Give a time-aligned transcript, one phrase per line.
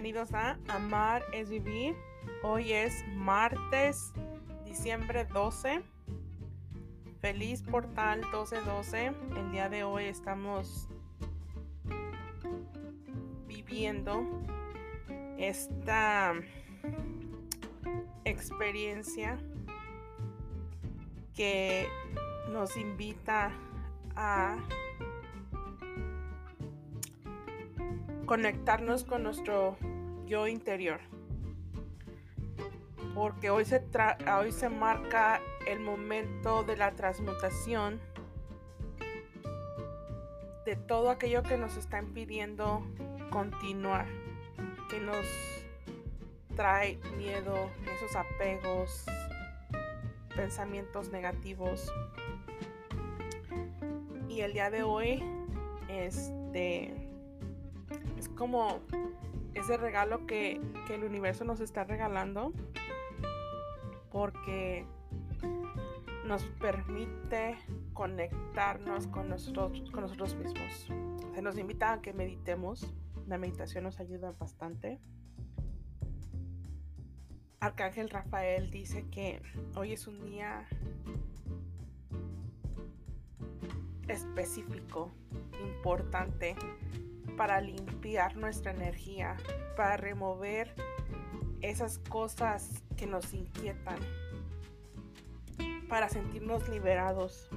[0.00, 1.96] bienvenidos a Amar es Vivir.
[2.44, 4.12] Hoy es martes,
[4.64, 5.82] diciembre 12.
[7.20, 9.06] Feliz portal 1212.
[9.36, 10.86] El día de hoy estamos
[13.48, 14.24] viviendo
[15.36, 16.32] esta
[18.24, 19.36] experiencia
[21.34, 21.88] que
[22.52, 23.50] nos invita
[24.14, 24.58] a
[28.28, 29.78] conectarnos con nuestro
[30.26, 31.00] yo interior.
[33.14, 33.82] Porque hoy se,
[34.38, 37.98] hoy se marca el momento de la transmutación
[40.66, 42.86] de todo aquello que nos está impidiendo
[43.30, 44.06] continuar,
[44.90, 45.26] que nos
[46.54, 49.06] trae miedo, esos apegos,
[50.36, 51.90] pensamientos negativos.
[54.28, 55.22] Y el día de hoy,
[55.88, 57.07] este
[58.16, 58.80] es como
[59.54, 62.52] ese regalo que, el universo nos está regalando
[64.10, 64.86] porque
[66.26, 67.58] nos permite
[67.92, 70.88] conectarnos con nosotros, con nosotros mismos.
[71.34, 72.94] Se nos invita a que meditemos.
[73.26, 74.98] La meditación nos ayuda bastante.
[77.60, 79.42] Arcángel Rafael dice que
[79.76, 80.66] hoy es un día
[84.08, 85.10] específico,
[85.62, 86.56] importante,
[87.38, 89.36] para limpiar nuestra energía,
[89.76, 90.74] para remover
[91.60, 94.00] esas cosas que nos inquietan,
[95.88, 97.48] para sentirnos liberados.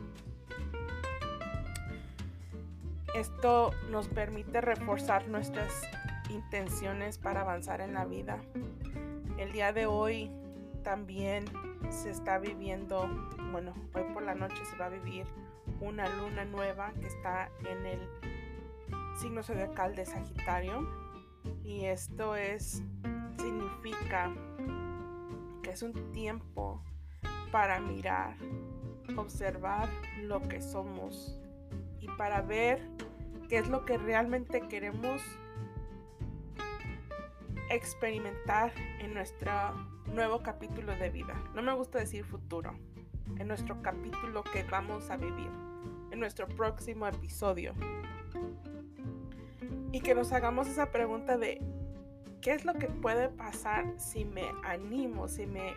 [3.15, 5.73] Esto nos permite reforzar nuestras
[6.29, 8.37] intenciones para avanzar en la vida.
[9.37, 10.31] El día de hoy
[10.83, 11.45] también
[11.89, 13.09] se está viviendo,
[13.51, 15.25] bueno, hoy por la noche se va a vivir
[15.79, 17.99] una luna nueva que está en el
[19.15, 20.87] signo zodiacal de Sagitario
[21.63, 22.83] y esto es
[23.37, 24.31] significa
[25.63, 26.83] que es un tiempo
[27.51, 28.35] para mirar,
[29.17, 29.89] observar
[30.23, 31.37] lo que somos
[31.99, 32.81] y para ver
[33.49, 35.21] qué es lo que realmente queremos
[37.69, 39.51] experimentar en nuestro
[40.13, 41.41] nuevo capítulo de vida.
[41.55, 42.73] No me gusta decir futuro,
[43.37, 45.49] en nuestro capítulo que vamos a vivir,
[46.11, 47.73] en nuestro próximo episodio
[49.91, 51.61] y que nos hagamos esa pregunta de
[52.41, 55.73] qué es lo que puede pasar si me animo, si me,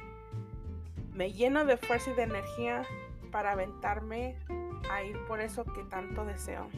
[1.13, 2.83] me lleno de fuerza y de energía
[3.31, 4.37] para aventarme
[4.91, 6.69] a ir por eso que tanto deseo.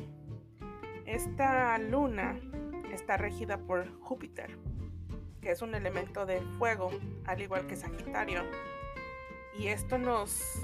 [1.05, 2.41] Esta luna
[2.93, 4.59] está regida por Júpiter,
[5.41, 6.91] que es un elemento de fuego,
[7.27, 8.43] al igual que Sagitario.
[9.59, 10.61] Y esto nos...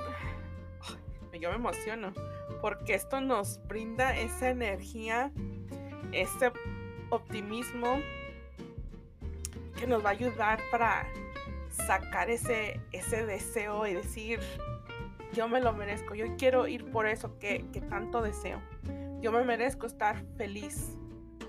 [1.38, 2.12] Yo me emociono,
[2.60, 5.32] porque esto nos brinda esa energía
[6.12, 6.52] ese
[7.10, 8.00] optimismo
[9.78, 11.06] que nos va a ayudar para
[11.70, 14.40] sacar ese, ese deseo y decir,
[15.32, 18.60] yo me lo merezco, yo quiero ir por eso que, que tanto deseo.
[19.20, 20.96] Yo me merezco estar feliz.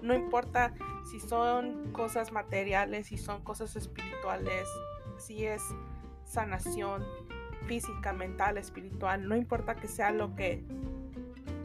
[0.01, 0.73] No importa
[1.09, 4.67] si son cosas materiales, si son cosas espirituales,
[5.17, 5.61] si es
[6.25, 7.05] sanación
[7.67, 10.63] física, mental, espiritual, no importa que sea lo que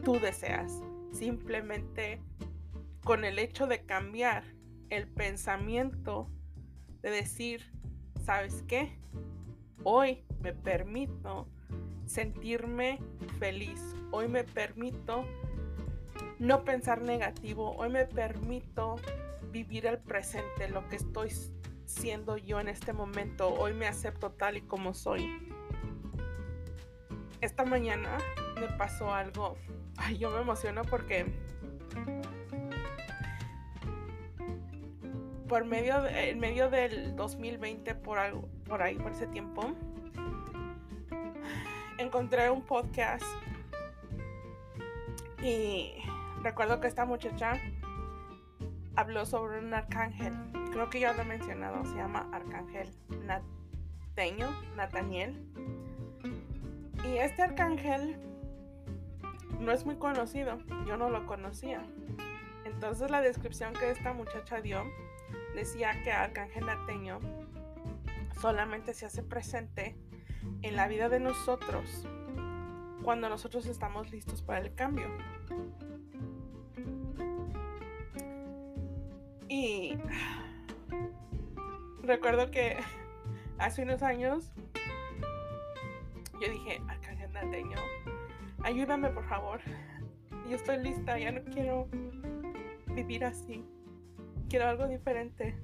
[0.03, 0.81] tú deseas.
[1.11, 2.21] Simplemente
[3.09, 4.43] con el hecho de cambiar
[4.91, 6.29] el pensamiento
[7.01, 7.73] de decir,
[8.23, 8.99] ¿sabes qué?
[9.83, 11.49] Hoy me permito
[12.05, 12.99] sentirme
[13.39, 13.81] feliz.
[14.11, 15.25] Hoy me permito
[16.37, 17.75] no pensar negativo.
[17.77, 18.97] Hoy me permito
[19.51, 21.31] vivir el presente, lo que estoy
[21.85, 23.51] siendo yo en este momento.
[23.55, 25.27] Hoy me acepto tal y como soy.
[27.41, 28.19] Esta mañana
[28.61, 29.57] me pasó algo.
[29.97, 31.25] Ay, yo me emociono porque
[35.49, 39.73] por medio, en medio del 2020, por, algo, por ahí, por ese tiempo,
[41.97, 43.25] encontré un podcast
[45.41, 45.95] y
[46.43, 47.59] recuerdo que esta muchacha
[48.95, 50.33] habló sobre un arcángel.
[50.71, 52.91] Creo que ya lo he mencionado, se llama Arcángel
[53.25, 55.43] Nateño, Nathaniel.
[57.05, 58.17] Y este arcángel
[59.59, 61.81] no es muy conocido, yo no lo conocía.
[62.65, 64.83] Entonces la descripción que esta muchacha dio
[65.55, 67.19] decía que Arcángel Nateño
[68.39, 69.95] solamente se hace presente
[70.61, 72.07] en la vida de nosotros
[73.03, 75.07] cuando nosotros estamos listos para el cambio.
[79.47, 79.97] Y
[82.03, 82.77] recuerdo que
[83.57, 84.51] hace unos años
[86.39, 87.77] yo dije, Arcángel Nateño,
[88.63, 89.59] ayúdame por favor.
[90.49, 91.87] Yo estoy lista, ya no quiero
[92.95, 93.65] vivir así
[94.49, 95.55] quiero algo diferente.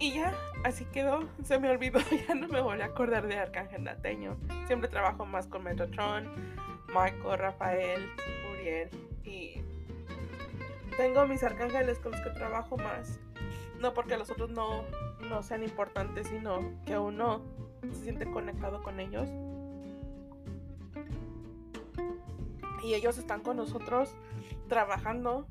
[0.00, 0.32] Y ya,
[0.64, 1.98] así quedó, se me olvidó,
[2.28, 4.36] ya no me volví a acordar de Arcángel Lateño.
[4.66, 6.28] Siempre trabajo más con Metatron,
[6.92, 8.08] Marco, Rafael,
[8.52, 8.90] Uriel
[9.24, 9.60] y
[10.96, 13.20] tengo mis arcángeles con los que trabajo más.
[13.80, 14.84] No porque los otros no,
[15.28, 17.42] no sean importantes, sino que uno
[17.82, 19.28] se siente conectado con ellos.
[22.82, 24.14] Y ellos están con nosotros
[24.68, 25.46] trabajando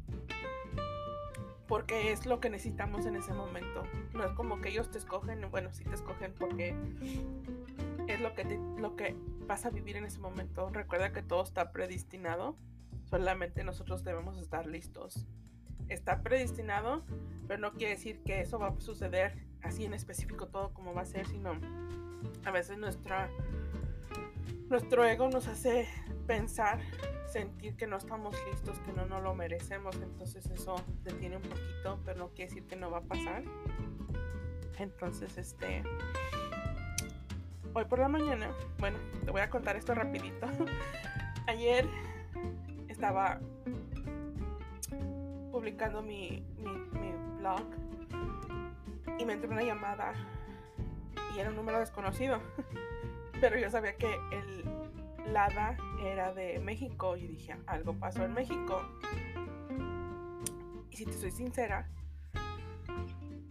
[1.67, 3.83] porque es lo que necesitamos en ese momento.
[4.13, 6.73] No es como que ellos te escogen, bueno, sí te escogen porque
[8.07, 9.15] es lo que, lo que
[9.45, 10.69] vas a vivir en ese momento.
[10.69, 12.55] Recuerda que todo está predestinado,
[13.05, 15.27] solamente nosotros debemos estar listos.
[15.89, 17.03] Está predestinado,
[17.47, 21.01] pero no quiere decir que eso va a suceder así en específico todo como va
[21.01, 21.53] a ser, sino
[22.45, 23.29] a veces nuestra,
[24.69, 25.87] nuestro ego nos hace
[26.25, 26.79] pensar
[27.31, 31.99] sentir que no estamos listos, que no nos lo merecemos, entonces eso detiene un poquito,
[32.05, 33.43] pero no quiere decir que no va a pasar.
[34.77, 35.83] Entonces, este,
[37.73, 40.47] hoy por la mañana, bueno, te voy a contar esto rapidito.
[41.47, 41.87] Ayer
[42.87, 43.39] estaba
[45.51, 47.63] publicando mi, mi, mi blog
[49.19, 50.13] y me entró una llamada
[51.35, 52.39] y era un número desconocido,
[53.39, 54.63] pero yo sabía que el
[55.31, 58.81] Lada era de México y dije, algo pasó en México.
[60.89, 61.89] Y si te soy sincera,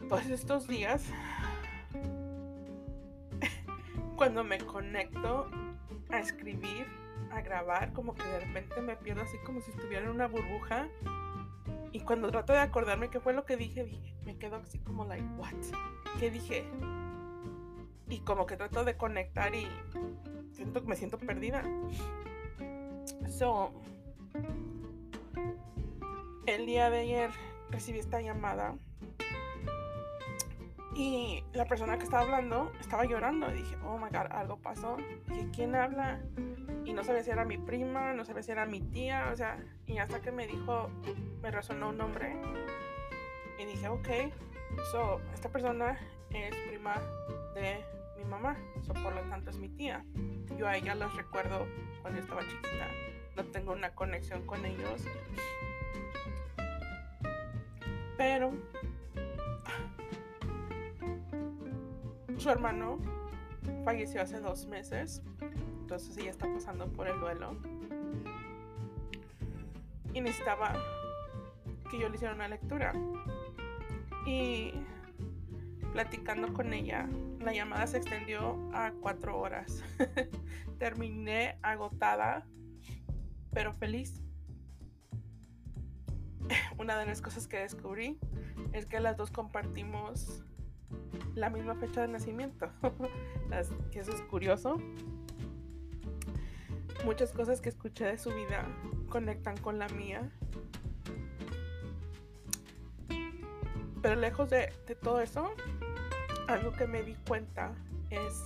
[0.08, 1.04] todos estos días,
[4.16, 5.50] cuando me conecto
[6.10, 6.86] a escribir,
[7.30, 10.88] a grabar, como que de repente me pierdo así como si estuviera en una burbuja.
[11.92, 15.04] Y cuando trato de acordarme qué fue lo que dije, dije me quedo así como
[15.04, 15.54] like, what?
[16.18, 16.64] ¿Qué dije?
[18.08, 19.66] Y como que trato de conectar y
[20.52, 21.62] siento que me siento perdida.
[23.28, 23.72] So,
[26.46, 27.30] el día de ayer
[27.70, 28.74] recibí esta llamada
[30.96, 33.50] y la persona que estaba hablando estaba llorando.
[33.50, 34.96] Y dije, oh my god, algo pasó.
[35.28, 36.20] dije, ¿quién habla?
[36.84, 39.58] Y no sabía si era mi prima, no sabía si era mi tía, o sea,
[39.86, 40.88] y hasta que me dijo,
[41.42, 42.34] me resonó un nombre.
[43.58, 44.08] Y dije, ok,
[44.90, 45.98] so, esta persona
[46.30, 46.94] es prima
[47.54, 47.84] de
[48.26, 50.04] mamá, so, por lo tanto es mi tía.
[50.58, 51.66] Yo a ella los recuerdo
[52.02, 52.88] cuando estaba chiquita.
[53.36, 55.04] No tengo una conexión con ellos.
[58.16, 58.52] Pero
[62.38, 62.98] su hermano
[63.84, 65.22] falleció hace dos meses.
[65.80, 67.56] Entonces ella está pasando por el duelo.
[70.14, 70.74] Y necesitaba
[71.90, 72.92] que yo le hiciera una lectura.
[74.26, 74.72] Y
[75.96, 77.08] platicando con ella,
[77.40, 79.82] la llamada se extendió a cuatro horas.
[80.78, 82.46] Terminé agotada,
[83.54, 84.20] pero feliz.
[86.78, 88.18] Una de las cosas que descubrí
[88.74, 90.44] es que las dos compartimos
[91.34, 92.70] la misma fecha de nacimiento.
[93.50, 94.76] eso es curioso.
[97.06, 98.68] Muchas cosas que escuché de su vida
[99.08, 100.30] conectan con la mía.
[104.02, 104.68] Pero lejos de
[105.00, 105.54] todo eso,
[106.48, 107.72] algo que me di cuenta
[108.10, 108.44] es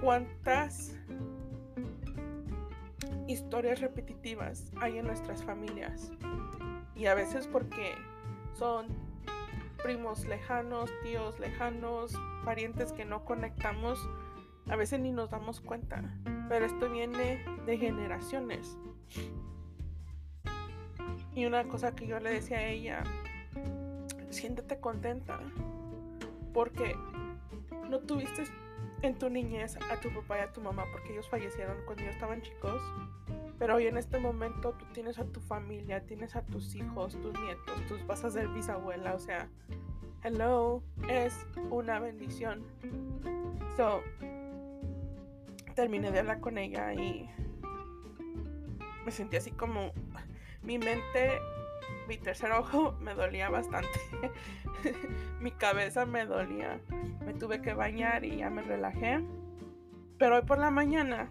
[0.00, 0.96] cuántas
[3.26, 6.12] historias repetitivas hay en nuestras familias.
[6.94, 7.94] Y a veces porque
[8.54, 8.88] son
[9.82, 12.12] primos lejanos, tíos lejanos,
[12.44, 13.98] parientes que no conectamos,
[14.68, 16.02] a veces ni nos damos cuenta.
[16.48, 18.76] Pero esto viene de generaciones.
[21.34, 23.04] Y una cosa que yo le decía a ella
[24.30, 25.40] siéntete contenta
[26.52, 26.96] porque
[27.88, 28.44] no tuviste
[29.02, 32.14] en tu niñez a tu papá y a tu mamá porque ellos fallecieron cuando ellos
[32.14, 32.80] estaban chicos.
[33.58, 37.38] Pero hoy en este momento tú tienes a tu familia, tienes a tus hijos, tus
[37.40, 39.48] nietos, tus vas a ser bisabuela, o sea,
[40.22, 42.64] hello, es una bendición.
[43.76, 44.02] So,
[45.74, 47.28] terminé de hablar con ella y
[49.04, 49.92] me sentí así como
[50.62, 51.38] mi mente
[52.10, 53.88] mi tercer ojo me dolía bastante.
[55.40, 56.80] mi cabeza me dolía.
[57.24, 59.24] Me tuve que bañar y ya me relajé.
[60.18, 61.30] Pero hoy por la mañana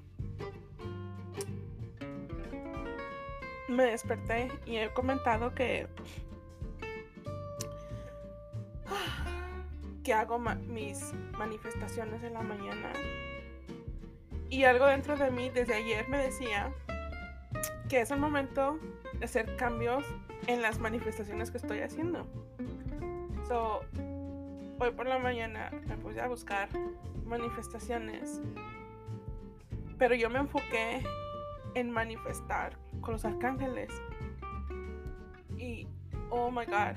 [3.67, 5.87] me desperté y he comentado que
[10.05, 12.93] que hago mis manifestaciones en la mañana.
[14.49, 16.73] Y algo dentro de mí desde ayer me decía
[17.89, 18.79] que es el momento
[19.19, 20.05] de hacer cambios
[20.47, 22.25] en las manifestaciones que estoy haciendo.
[23.47, 23.81] So,
[24.79, 26.69] hoy por la mañana me puse a buscar
[27.25, 28.41] manifestaciones,
[29.97, 31.03] pero yo me enfoqué
[31.75, 33.89] en manifestar con los arcángeles.
[35.57, 35.87] Y,
[36.29, 36.95] oh my god,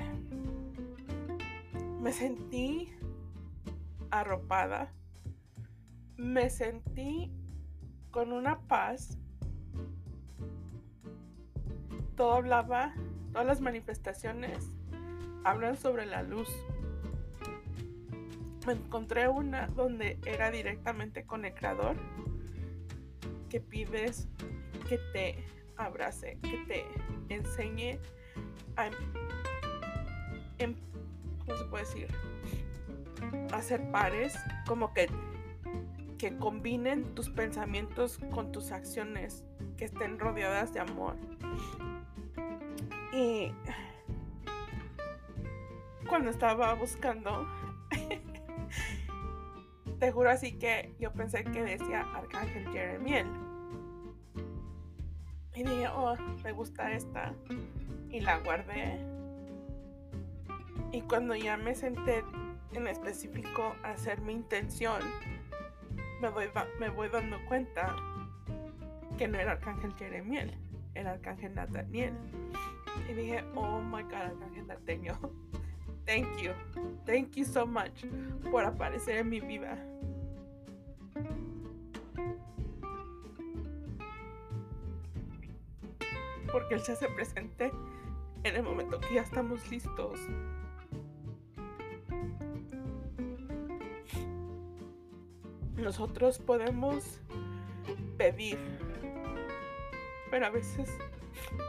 [2.00, 2.92] me sentí
[4.10, 4.92] arropada,
[6.16, 7.32] me sentí
[8.10, 9.18] con una paz.
[12.14, 12.94] Todo hablaba,
[13.32, 14.70] todas las manifestaciones
[15.44, 16.48] hablan sobre la luz.
[18.66, 21.96] Me encontré una donde era directamente con el creador,
[23.48, 24.28] que pides
[24.88, 25.44] que te
[25.76, 27.98] abrace, que te enseñe
[28.76, 28.90] a,
[30.58, 30.76] em,
[31.40, 32.08] ¿cómo se puede decir?
[33.52, 34.34] Hacer pares,
[34.66, 35.08] como que,
[36.18, 39.44] que combinen tus pensamientos con tus acciones,
[39.76, 41.16] que estén rodeadas de amor.
[43.12, 43.52] Y
[46.08, 47.46] cuando estaba buscando,
[49.98, 53.26] te juro así que yo pensé que decía Arcángel Jeremiel.
[55.54, 57.34] Y dije, oh, me gusta esta.
[58.10, 58.98] Y la guardé.
[60.92, 62.24] Y cuando ya me senté
[62.72, 65.00] en específico a hacer mi intención,
[66.20, 66.46] me voy,
[66.78, 67.94] me voy dando cuenta
[69.18, 70.56] que no era Arcángel Jeremiel,
[70.94, 72.14] era Arcángel Nathaniel.
[73.08, 75.16] Y dije, oh my god, Arcángel Nathaniel,
[76.06, 76.52] thank you,
[77.04, 78.04] thank you so much
[78.50, 79.78] por aparecer en mi vida.
[86.52, 87.72] porque Él se hace presente
[88.44, 90.20] en el momento que ya estamos listos.
[95.76, 97.18] Nosotros podemos
[98.18, 98.58] pedir,
[100.30, 100.90] pero a veces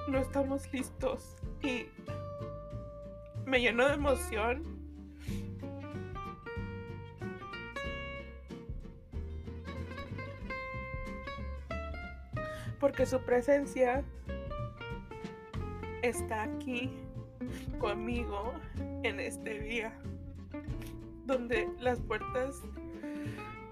[0.08, 1.88] no estamos listos y
[3.46, 4.64] me lleno de emoción.
[12.80, 14.04] Porque su presencia
[16.02, 16.92] está aquí
[17.80, 18.54] conmigo
[19.04, 19.94] en este día,
[21.26, 22.62] donde las puertas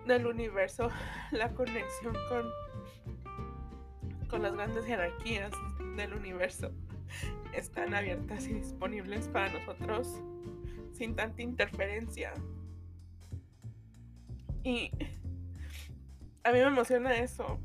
[0.05, 0.89] del universo,
[1.31, 2.45] la conexión con,
[4.29, 5.51] con las grandes jerarquías
[5.95, 6.71] del universo
[7.53, 10.21] están abiertas y disponibles para nosotros
[10.93, 12.33] sin tanta interferencia.
[14.63, 14.91] Y
[16.43, 17.59] a mí me emociona eso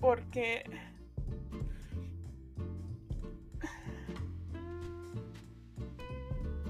[0.00, 0.64] porque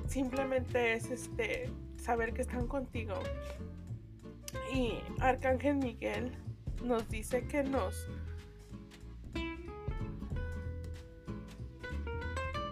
[0.06, 3.14] simplemente es este saber que están contigo.
[4.72, 6.32] Y Arcángel Miguel
[6.82, 8.06] nos dice que nos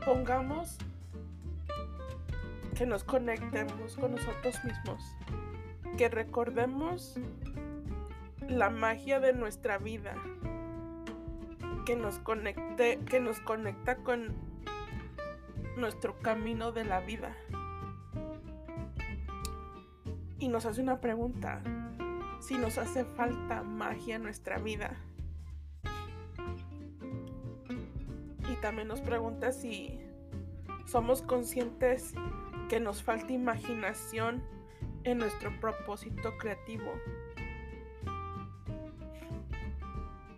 [0.04, 0.76] pongamos
[2.76, 5.16] que nos conectemos con nosotros mismos,
[5.96, 7.18] que recordemos
[8.48, 10.14] la magia de nuestra vida,
[11.86, 14.34] que nos conecte, que nos conecta con
[15.76, 17.34] nuestro camino de la vida.
[20.38, 21.62] Y nos hace una pregunta,
[22.40, 24.96] si nos hace falta magia en nuestra vida.
[28.64, 30.00] También nos pregunta si
[30.86, 32.14] somos conscientes
[32.70, 34.42] que nos falta imaginación
[35.02, 36.90] en nuestro propósito creativo.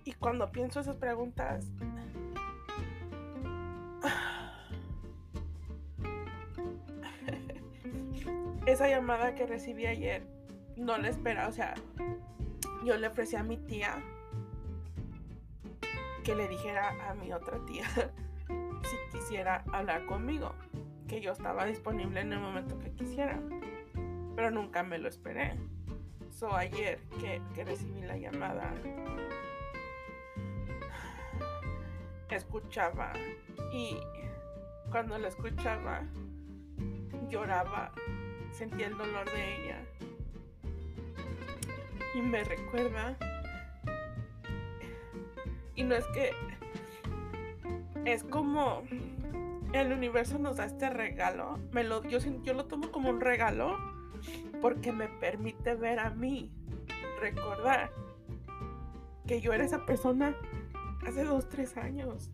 [0.04, 1.68] Y cuando pienso esas preguntas,
[8.66, 10.26] esa llamada que recibí ayer
[10.76, 11.74] no la esperaba, o sea,
[12.84, 14.02] yo le ofrecí a mi tía
[16.26, 17.86] que le dijera a mi otra tía
[18.82, 20.52] si quisiera hablar conmigo,
[21.06, 23.40] que yo estaba disponible en el momento que quisiera,
[24.34, 25.56] pero nunca me lo esperé.
[26.30, 28.74] So ayer que, que recibí la llamada,
[32.30, 33.12] escuchaba
[33.72, 33.96] y
[34.90, 36.02] cuando la escuchaba
[37.28, 37.92] lloraba
[38.50, 39.80] sentía el dolor de ella.
[42.16, 43.16] Y me recuerda.
[45.76, 46.30] Y no es que.
[48.04, 48.82] Es como.
[49.72, 51.58] El universo nos da este regalo.
[51.72, 53.76] Me lo, yo, yo lo tomo como un regalo.
[54.60, 56.50] Porque me permite ver a mí.
[57.20, 57.90] Recordar.
[59.26, 60.36] Que yo era esa persona
[61.06, 62.30] hace dos, tres años.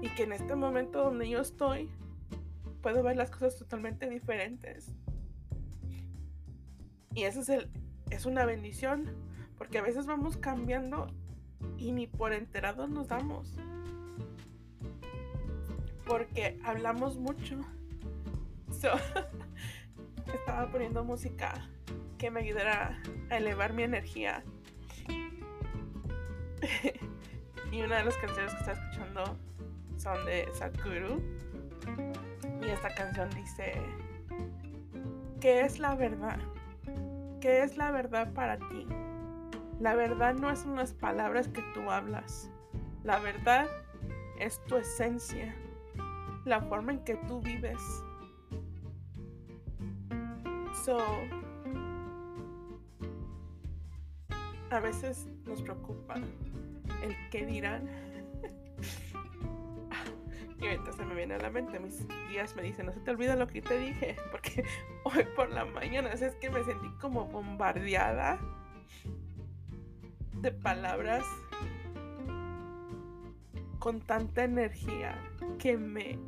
[0.00, 1.88] Y que en este momento donde yo estoy,
[2.82, 4.92] puedo ver las cosas totalmente diferentes.
[7.14, 7.70] Y eso es, el,
[8.10, 9.06] es una bendición,
[9.62, 11.06] porque a veces vamos cambiando
[11.78, 13.54] y ni por enterados nos damos.
[16.04, 17.60] Porque hablamos mucho.
[20.34, 21.54] estaba poniendo música
[22.18, 23.00] que me ayudara
[23.30, 24.42] a elevar mi energía.
[27.70, 29.38] y una de las canciones que estaba escuchando
[29.96, 31.22] son de Sakuru
[32.60, 33.74] Y esta canción dice,
[35.40, 36.40] ¿qué es la verdad?
[37.40, 38.88] ¿Qué es la verdad para ti?
[39.80, 42.50] La verdad no es unas palabras que tú hablas.
[43.04, 43.66] La verdad
[44.38, 45.54] es tu esencia,
[46.44, 47.80] la forma en que tú vives.
[50.84, 50.98] So,
[54.70, 56.16] a veces nos preocupa
[57.02, 57.88] el qué dirán.
[60.58, 63.10] y ahorita se me viene a la mente, mis guías me dicen, no se te
[63.10, 64.64] olvida lo que te dije, porque
[65.04, 68.38] hoy por la mañana es que me sentí como bombardeada
[70.42, 71.24] de palabras
[73.78, 75.16] con tanta energía
[75.58, 76.18] que me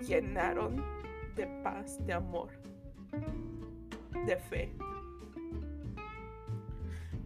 [0.00, 0.84] llenaron
[1.34, 2.50] de paz, de amor,
[4.26, 4.72] de fe.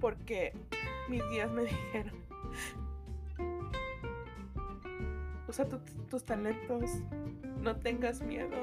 [0.00, 0.54] Porque
[1.10, 2.14] mis días me dijeron,
[5.48, 5.66] usa
[6.08, 6.90] tus talentos,
[7.60, 8.56] no tengas miedo,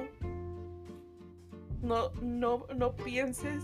[1.84, 3.64] no, no, no pienses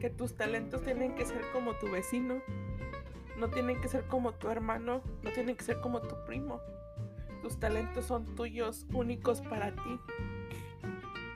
[0.00, 2.42] que tus talentos tienen que ser como tu vecino
[3.40, 6.60] no tienen que ser como tu hermano, no tienen que ser como tu primo.
[7.42, 10.00] Tus talentos son tuyos, únicos para ti.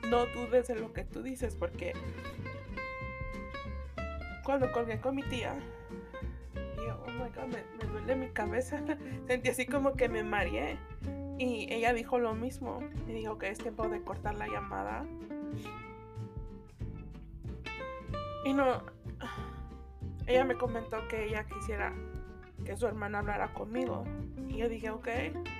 [0.09, 1.93] No dudes de lo que tú dices, porque
[4.43, 5.55] cuando colgué con mi tía,
[6.77, 8.83] yo, oh my god, me, duele mi cabeza.
[9.27, 10.77] Sentí así como que me mareé.
[11.39, 12.81] Y ella dijo lo mismo.
[13.07, 15.05] Me dijo que es tiempo de cortar la llamada.
[18.45, 18.83] Y no,
[20.27, 21.93] ella me comentó que ella quisiera
[22.63, 24.03] que su hermana hablara conmigo.
[24.47, 25.07] Y yo dije, ok,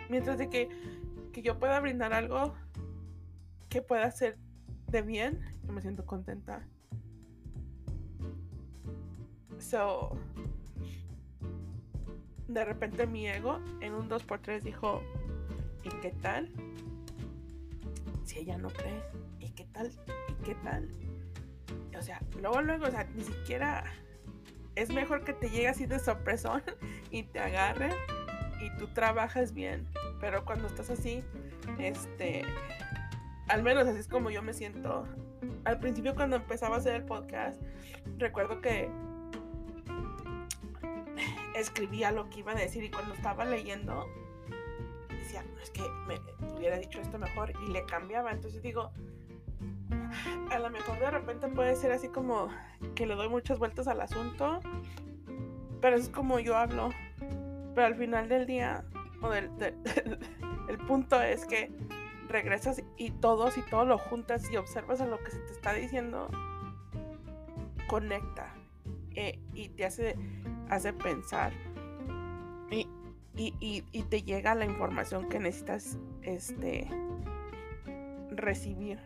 [0.10, 0.69] mientras que,
[1.31, 2.53] que yo pueda brindar algo
[3.69, 4.38] que pueda ser
[4.88, 6.65] de bien, yo me siento contenta.
[9.60, 10.17] So,
[12.48, 15.01] de repente mi ego en un 2x3 dijo,
[15.83, 16.51] ¿y qué tal?
[18.24, 19.01] Si ella no cree,
[19.40, 19.92] ¿y qué tal?
[20.29, 20.90] ¿Y qué tal?
[21.98, 23.83] O sea, luego, luego, o sea, ni siquiera
[24.75, 26.61] es mejor que te llegue así de sorpresón
[27.11, 27.90] y te agarre
[28.61, 29.88] y tú trabajas bien.
[30.20, 31.24] Pero cuando estás así,
[31.79, 32.44] este,
[33.48, 35.07] al menos así es como yo me siento.
[35.64, 37.61] Al principio cuando empezaba a hacer el podcast,
[38.18, 38.90] recuerdo que
[41.55, 44.07] escribía lo que iba a decir y cuando estaba leyendo,
[45.09, 46.20] decía, no, es que me
[46.55, 48.31] hubiera dicho esto mejor y le cambiaba.
[48.31, 48.92] Entonces digo,
[50.51, 52.50] a lo mejor de repente puede ser así como
[52.96, 54.60] que le doy muchas vueltas al asunto,
[55.82, 56.90] pero es como yo hablo.
[57.74, 58.86] Pero al final del día,
[59.22, 59.50] o del,
[60.70, 61.72] el punto es que
[62.28, 65.74] regresas y todos y todo lo juntas y observas a lo que se te está
[65.74, 66.30] diciendo,
[67.88, 68.54] conecta
[69.16, 70.16] eh, y te hace,
[70.70, 71.54] hace pensar.
[72.72, 72.88] Y,
[73.60, 76.88] y, y, te llega la información que necesitas este,
[78.32, 79.00] recibir.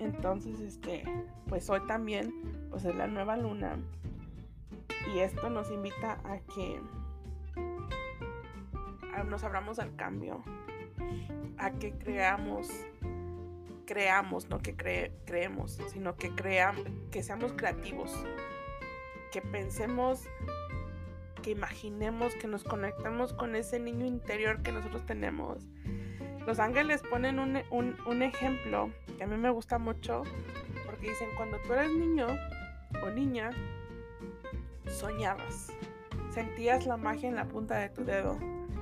[0.00, 1.04] Entonces, este,
[1.48, 2.32] pues hoy también,
[2.70, 3.78] pues es la nueva luna.
[5.14, 6.80] Y esto nos invita a que
[9.24, 10.42] nos abramos al cambio,
[11.56, 12.68] a que creamos,
[13.86, 18.12] creamos, no que creemos, sino que creamos, que seamos creativos,
[19.32, 20.24] que pensemos,
[21.42, 25.66] que imaginemos, que nos conectemos con ese niño interior que nosotros tenemos
[26.48, 30.22] los ángeles ponen un, ejemplo que a mí me gusta mucho
[30.86, 32.26] porque dicen, cuando tú eres niño
[33.04, 33.50] o niña,
[34.86, 35.70] soñabas,
[36.30, 38.38] sentías la magia en la punta de tu dedo.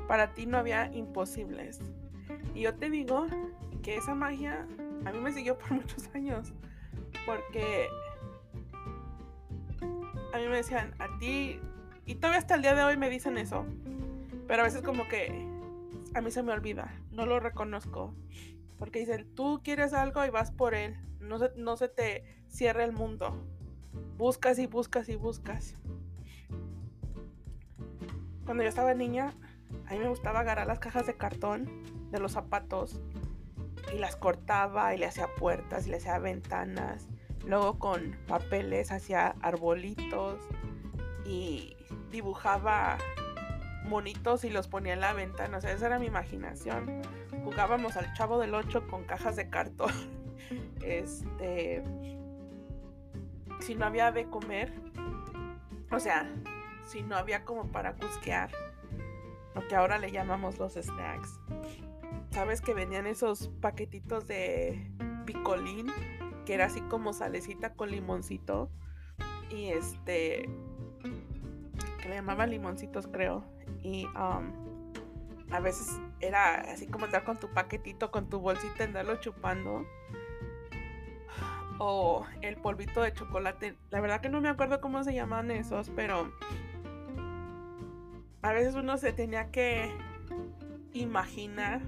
[0.07, 1.81] Para ti no había imposibles.
[2.55, 3.27] Y yo te digo
[3.83, 4.65] que esa magia
[5.05, 6.53] a mí me siguió por muchos años.
[7.27, 7.89] Porque
[10.33, 11.59] a mí me decían, a ti,
[12.05, 13.67] y todavía hasta el día de hoy me dicen eso.
[14.47, 15.56] Pero a veces como que
[16.17, 18.15] a mí se me olvida, no lo reconozco.
[18.79, 22.85] Porque dicen, tú quieres algo y vas por él, no se, no se te cierra
[22.85, 23.37] el mundo.
[24.17, 25.75] Buscas y buscas y buscas.
[28.47, 29.35] Cuando yo estaba niña,
[29.87, 33.01] a mí me gustaba agarrar las cajas de cartón de los zapatos
[33.95, 37.09] y las cortaba y le hacía puertas y le hacía ventanas.
[37.45, 40.39] Luego con papeles hacía arbolitos
[41.27, 41.77] y
[42.11, 42.97] dibujaba
[43.87, 45.59] monitos y los ponía en la ventana.
[45.59, 47.03] O sea, esa era mi imaginación.
[47.45, 49.93] Jugábamos al chavo del 8 con cajas de cartón.
[50.85, 51.83] Este.
[53.61, 54.73] Si no había de comer.
[55.91, 56.31] O sea,
[56.85, 58.51] si no había como para cusquear.
[59.55, 61.41] Lo que ahora le llamamos los snacks.
[62.31, 64.93] Sabes que venían esos paquetitos de
[65.25, 65.87] picolín.
[66.45, 68.71] Que era así como salecita con limoncito.
[69.51, 70.49] Y este.
[72.07, 73.43] Que le llamaban limoncitos, creo
[73.83, 74.53] y um,
[75.51, 79.85] a veces era así como estar con tu paquetito, con tu bolsita, andarlo chupando.
[81.81, 83.75] o el polvito de chocolate.
[83.91, 86.33] La verdad que no me acuerdo cómo se llaman esos, pero
[88.41, 89.93] a veces uno se tenía que
[90.93, 91.81] imaginar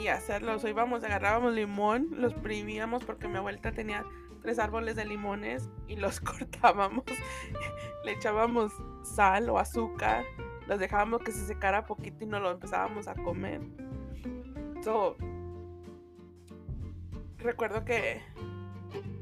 [0.00, 0.62] y hacerlos.
[0.62, 4.04] O íbamos, agarrábamos limón, los primíamos porque mi abuelita tenía
[4.58, 7.04] árboles de limones y los cortábamos.
[8.04, 10.24] Le echábamos sal o azúcar,
[10.66, 13.60] los dejábamos que se secara poquito y nos lo empezábamos a comer.
[14.82, 15.16] So,
[17.38, 18.22] recuerdo que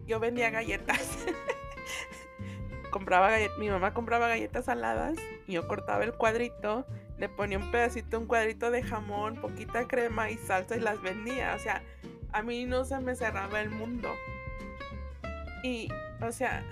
[0.07, 1.27] yo vendía galletas.
[2.91, 6.87] compraba galletas, mi mamá compraba galletas saladas y yo cortaba el cuadrito,
[7.19, 11.55] le ponía un pedacito, un cuadrito de jamón, poquita crema y salsa y las vendía.
[11.55, 11.83] O sea,
[12.33, 14.15] a mí no se me cerraba el mundo.
[15.67, 15.89] Y,
[16.23, 16.63] o sea,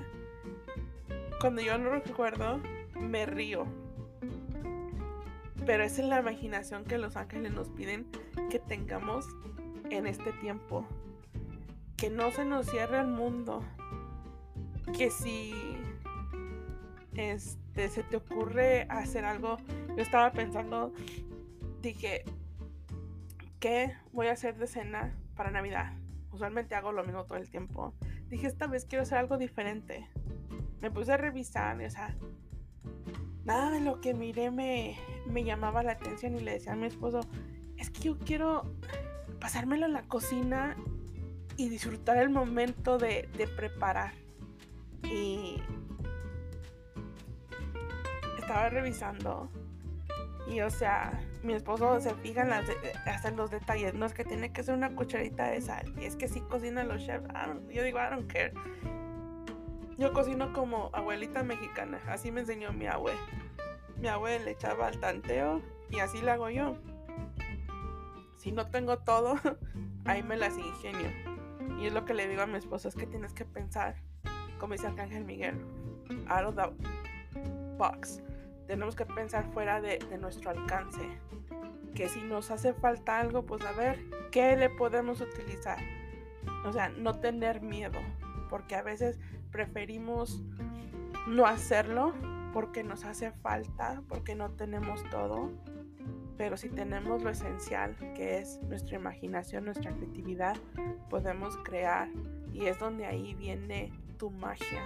[1.41, 2.61] cuando yo lo recuerdo,
[2.95, 3.67] me río.
[5.67, 8.07] Pero esa es la imaginación que los ángeles nos piden
[8.51, 9.27] que tengamos
[9.91, 10.87] en este tiempo.
[11.97, 13.65] Que no se nos cierre el mundo.
[14.97, 15.53] Que si
[17.17, 19.57] este, se te ocurre hacer algo,
[19.97, 20.93] yo estaba pensando,
[21.83, 22.23] dije,
[23.59, 25.95] ¿qué voy a hacer de cena para Navidad?
[26.31, 27.93] Usualmente hago lo mismo todo el tiempo.
[28.35, 30.09] Dije, esta vez quiero hacer algo diferente.
[30.81, 32.17] Me puse a revisar, o sea,
[33.45, 36.87] nada de lo que miré me, me llamaba la atención y le decía a mi
[36.87, 37.21] esposo,
[37.77, 38.75] es que yo quiero
[39.39, 40.77] pasármelo en la cocina
[41.57, 44.15] y disfrutar el momento de, de preparar.
[45.05, 45.63] Y
[48.41, 49.49] estaba revisando
[50.51, 52.67] y o sea, mi esposo se fija en las
[53.07, 56.17] hasta los detalles, no es que tiene que ser una cucharita de sal, y es
[56.17, 57.27] que si cocina los chefs,
[57.71, 58.53] yo digo, I don't care.
[59.99, 63.13] Yo cocino como abuelita mexicana, así me enseñó mi abue.
[63.99, 66.77] Mi abue le echaba al tanteo y así lo hago yo.
[68.39, 69.37] Si no tengo todo,
[70.05, 71.11] ahí me las ingenio.
[71.79, 73.95] Y es lo que le digo a mi esposo, es que tienes que pensar,
[74.59, 75.55] como dice Arcángel Miguel,
[76.29, 76.71] out of the
[77.77, 78.24] box.
[78.67, 81.03] Tenemos que pensar fuera de, nuestro alcance.
[81.95, 84.01] Que si nos hace falta algo, pues a ver,
[84.31, 85.79] ¿qué le podemos utilizar?
[86.65, 88.01] O sea, no tener miedo,
[88.51, 89.19] porque a veces
[89.51, 90.43] preferimos
[91.29, 92.15] no hacerlo
[92.53, 95.51] porque nos hace falta, porque no tenemos todo.
[96.37, 100.57] Pero si tenemos lo esencial, que es nuestra imaginación, nuestra creatividad,
[101.11, 102.09] podemos crear.
[102.53, 104.83] Y es donde ahí viene tu magia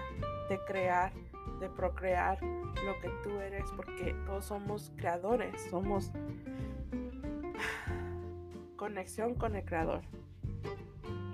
[0.48, 1.12] de crear,
[1.60, 6.10] de procrear lo que tú eres, porque todos somos creadores, somos
[8.76, 10.02] conexión con el creador.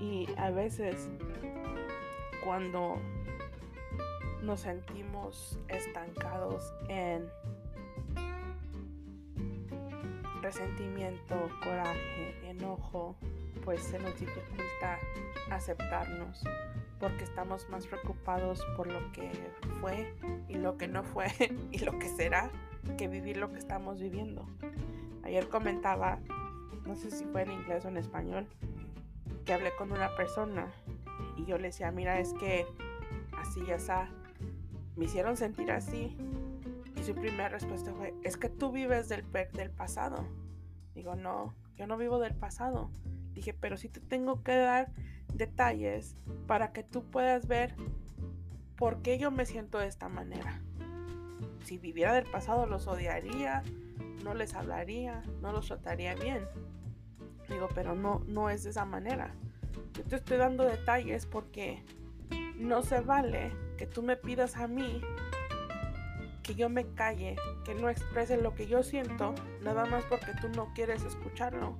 [0.01, 1.09] Y a veces
[2.45, 2.97] cuando
[4.43, 7.27] nos sentimos estancados en
[10.43, 13.17] resentimiento, coraje, enojo,
[13.65, 14.99] pues se nos dificulta
[15.51, 16.43] aceptarnos
[17.01, 19.31] porque estamos más preocupados por lo que
[19.81, 20.15] fue
[20.49, 21.27] y lo que no fue
[21.73, 22.51] y lo que será
[22.99, 24.47] que vivir lo que estamos viviendo.
[25.23, 26.19] Ayer comentaba,
[26.87, 28.47] no sé si fue en inglés o en español,
[29.47, 30.71] que hablé con una persona
[31.37, 32.67] y yo le decía, mira, es que
[33.39, 34.09] así ya está
[34.97, 36.17] me hicieron sentir así.
[36.97, 40.25] Y su primera respuesta fue, es que tú vives del, del pasado.
[40.95, 42.91] Digo, no, yo no vivo del pasado.
[43.35, 44.93] Dije, pero sí te tengo que dar
[45.33, 46.17] detalles
[46.47, 47.75] para que tú puedas ver
[48.77, 50.61] por qué yo me siento de esta manera.
[51.65, 53.63] Si viviera del pasado los odiaría,
[54.23, 56.47] no les hablaría, no los trataría bien.
[57.49, 59.35] Digo, pero no, no es de esa manera.
[59.95, 61.83] Yo te estoy dando detalles porque
[62.57, 65.03] no se vale que tú me pidas a mí
[66.45, 70.49] que yo me calle, que no exprese lo que yo siento, nada más porque tú
[70.51, 71.79] no quieres escucharlo.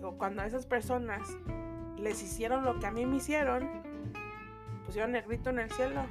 [0.00, 1.28] Digo, cuando a esas personas
[1.98, 3.68] les hicieron lo que a mí me hicieron,
[4.86, 6.06] pusieron el grito en el cielo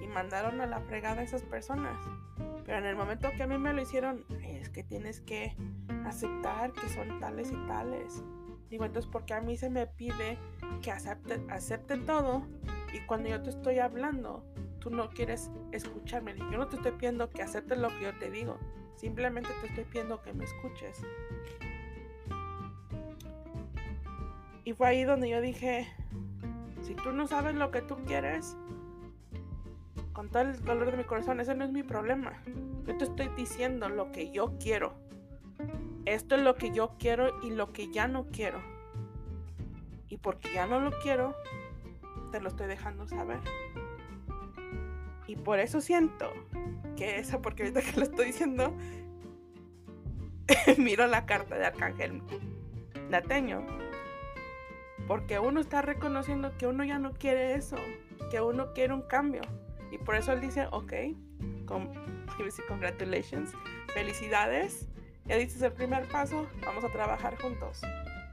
[0.00, 1.98] y mandaron a la fregada a esas personas.
[2.64, 5.54] Pero en el momento que a mí me lo hicieron, es que tienes que
[6.06, 8.24] aceptar que son tales y tales.
[8.70, 10.38] Digo, entonces, porque a mí se me pide
[10.80, 12.46] que acepte, acepte todo
[12.94, 14.46] y cuando yo te estoy hablando,
[14.78, 16.34] tú no quieres escucharme.
[16.38, 18.58] Yo no te estoy pidiendo que aceptes lo que yo te digo.
[18.96, 21.02] Simplemente te estoy pidiendo que me escuches.
[24.64, 25.88] Y fue ahí donde yo dije,
[26.82, 28.56] si tú no sabes lo que tú quieres,
[30.12, 32.32] con todo el dolor de mi corazón, ese no es mi problema.
[32.86, 34.94] Yo te estoy diciendo lo que yo quiero.
[36.04, 38.60] Esto es lo que yo quiero y lo que ya no quiero.
[40.08, 41.34] Y porque ya no lo quiero,
[42.32, 43.40] te lo estoy dejando saber.
[45.26, 46.32] Y por eso siento
[46.96, 48.74] que esa, porque ahorita que lo estoy diciendo,
[50.78, 52.22] miro la carta de Arcángel
[53.08, 53.64] Nateño.
[55.06, 57.76] Porque uno está reconociendo que uno ya no quiere eso,
[58.30, 59.42] que uno quiere un cambio.
[59.90, 60.92] Y por eso él dice, ok,
[61.66, 61.92] con,
[62.68, 63.52] congratulations,
[63.92, 64.86] felicidades,
[65.26, 67.82] ya dices el primer paso, vamos a trabajar juntos.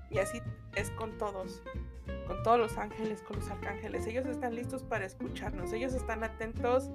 [0.10, 0.42] Y así
[0.76, 1.62] es con todos,
[2.28, 4.06] con todos los ángeles, con los arcángeles.
[4.08, 6.90] Ellos están listos para escucharnos, ellos están atentos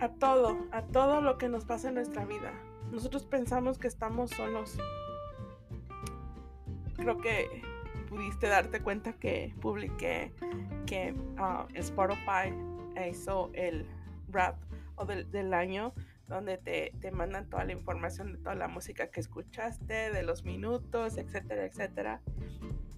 [0.00, 2.52] a todo, a todo lo que nos pasa en nuestra vida.
[2.90, 4.78] Nosotros pensamos que estamos solos.
[6.96, 7.62] Creo que
[8.10, 10.32] pudiste darte cuenta que publiqué
[10.84, 12.52] que uh, Spotify
[13.08, 13.86] hizo el
[14.28, 14.56] rap
[14.96, 15.94] o del, año
[16.26, 20.44] donde te, te, mandan toda la información de toda la música que escuchaste, de los
[20.44, 22.20] minutos, etcétera, etcétera.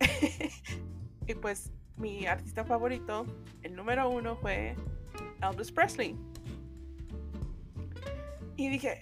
[1.26, 3.26] y pues mi artista favorito,
[3.62, 4.74] el número uno fue
[5.42, 6.16] Elvis Presley.
[8.56, 9.00] Y dije,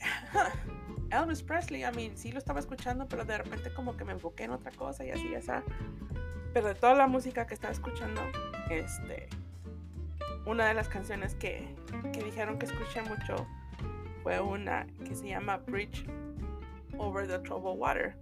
[1.10, 4.44] Elvis Presley, I mean, sí lo estaba escuchando, pero de repente como que me enfoqué
[4.44, 5.62] en otra cosa y así, ya está.
[6.52, 8.20] Pero de toda la música que estaba escuchando,
[8.70, 9.28] este,
[10.46, 11.74] una de las canciones que,
[12.12, 13.46] que dijeron que escuché mucho
[14.22, 16.06] fue una que se llama Bridge
[16.98, 18.16] Over the Troubled Water.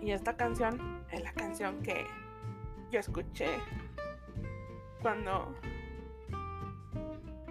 [0.00, 2.06] Y esta canción es la canción que
[2.90, 3.48] yo escuché
[5.02, 5.54] cuando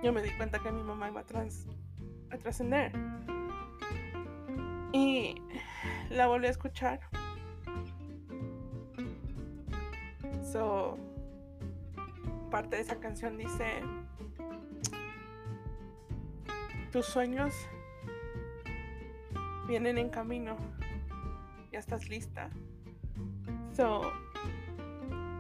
[0.04, 1.24] yo me di cuenta que mi mamá iba a
[2.30, 2.92] a trascender.
[4.98, 5.36] Y
[6.10, 7.00] la volví a escuchar.
[10.42, 10.98] So,
[12.50, 13.84] parte de esa canción dice,
[16.92, 17.54] tus sueños
[19.68, 20.58] vienen en camino,
[21.72, 22.50] ya estás lista.
[23.76, 24.02] So,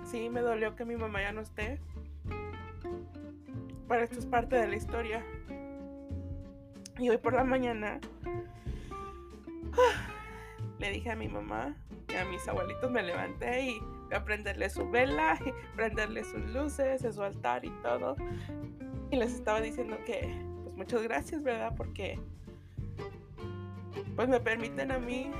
[0.03, 1.81] sí, me dolió que mi mamá ya no esté,
[3.87, 5.25] pero esto es parte de la historia.
[6.99, 7.99] Y hoy por la mañana
[10.79, 11.75] le dije a mi mamá
[12.09, 15.39] y a mis abuelitos me levanté y voy a prenderle su vela
[15.75, 18.15] prenderle sus luces, su altar y todo.
[19.11, 21.73] Y les estaba diciendo que pues muchas gracias, ¿verdad?
[21.75, 22.19] Porque
[24.15, 25.31] pues me permiten a mí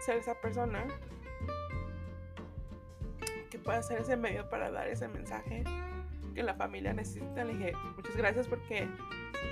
[0.00, 0.86] ser esa persona
[3.50, 5.64] que pueda ser ese medio para dar ese mensaje
[6.34, 7.44] que la familia necesita.
[7.44, 8.86] Le dije, muchas gracias porque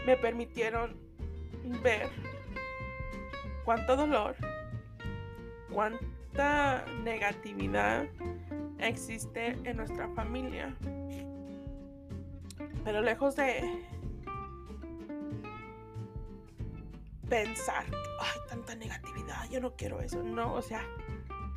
[0.07, 0.97] me permitieron
[1.83, 2.09] ver
[3.67, 4.37] cuánto dolor,
[5.73, 8.07] cuánta negatividad
[8.79, 10.75] existe en nuestra familia.
[12.85, 13.85] Pero lejos de
[17.29, 17.85] pensar,
[18.21, 20.23] ay, tanta negatividad, yo no quiero eso.
[20.23, 20.83] No, o sea,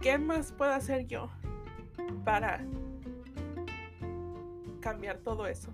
[0.02, 1.30] ¿qué más puedo hacer yo
[2.26, 2.66] para
[4.82, 5.72] cambiar todo eso?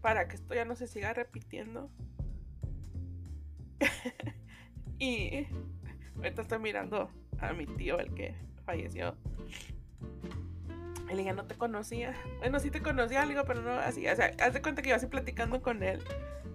[0.00, 1.90] Para que esto ya no se siga repitiendo.
[4.98, 5.46] y
[6.16, 8.34] ahorita estoy mirando a mi tío, el que
[8.64, 9.16] falleció.
[11.06, 12.14] Y le dije, no te conocía.
[12.38, 14.06] Bueno, sí te conocía, algo, pero no así.
[14.06, 16.02] O sea, haz de cuenta que yo así platicando con él.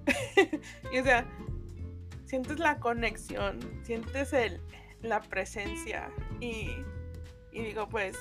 [0.94, 1.26] y o sea,
[2.26, 4.62] sientes la conexión, sientes el,
[5.02, 6.10] la presencia.
[6.40, 6.70] Y,
[7.52, 8.18] y digo, pues,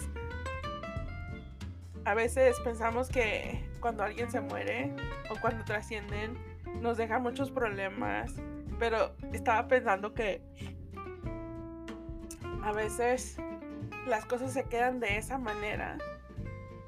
[2.04, 4.94] a veces pensamos que cuando alguien se muere
[5.30, 6.37] o cuando trascienden,
[6.80, 8.35] nos deja muchos problemas
[8.78, 10.42] pero estaba pensando que
[12.62, 13.38] a veces
[14.06, 15.98] las cosas se quedan de esa manera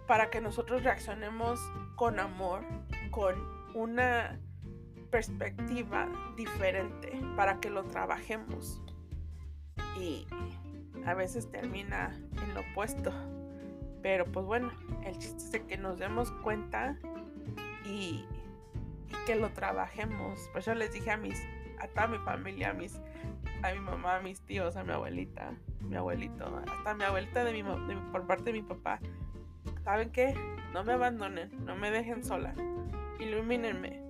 [0.06, 1.60] para que nosotros reaccionemos
[1.96, 2.62] con amor,
[3.10, 3.34] con
[3.74, 4.38] una
[5.10, 8.82] perspectiva diferente, para que lo trabajemos.
[9.98, 10.26] Y
[11.06, 13.12] a veces termina en lo opuesto.
[14.02, 14.70] Pero pues bueno,
[15.04, 16.98] el chiste es que nos demos cuenta
[17.84, 18.24] y,
[19.26, 20.50] que lo trabajemos.
[20.52, 21.40] Pues yo les dije a mis
[21.84, 23.00] a toda mi familia, a, mis,
[23.62, 27.52] a mi mamá, a mis tíos, a mi abuelita, mi abuelito, hasta mi abuelita de
[27.52, 27.62] mi,
[28.10, 29.00] por parte de mi papá.
[29.84, 30.34] ¿Saben qué?
[30.72, 32.54] No me abandonen, no me dejen sola.
[33.20, 34.02] Ilumínenme.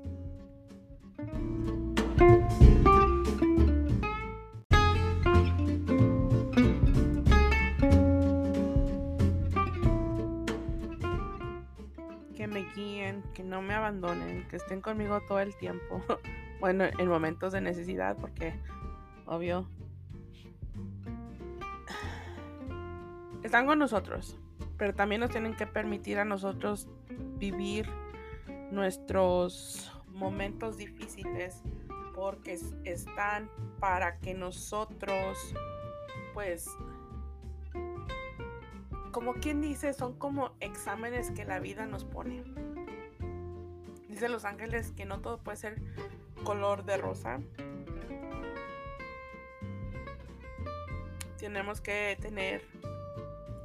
[12.37, 16.01] Que me guíen, que no me abandonen, que estén conmigo todo el tiempo.
[16.65, 18.59] Bueno, en momentos de necesidad, porque
[19.27, 19.69] obvio.
[23.43, 24.39] Están con nosotros,
[24.79, 26.89] pero también nos tienen que permitir a nosotros
[27.37, 27.87] vivir
[28.71, 31.61] nuestros momentos difíciles
[32.15, 35.37] porque están para que nosotros
[36.33, 36.71] pues
[39.11, 42.43] como quien dice son como exámenes que la vida nos pone
[44.09, 45.83] dice los ángeles que no todo puede ser
[46.45, 47.41] color de rosa.
[51.39, 52.63] Tenemos que tener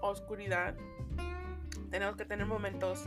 [0.02, 0.76] oscuridad,
[1.92, 3.06] tenemos que tener momentos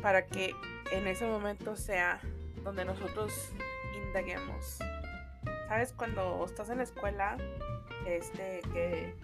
[0.00, 0.54] para que
[0.92, 2.20] en ese momento sea
[2.64, 3.32] donde nosotros
[4.06, 4.78] indaguemos.
[5.68, 5.92] ¿Sabes?
[5.92, 7.36] Cuando estás en la escuela,
[8.06, 9.14] este, que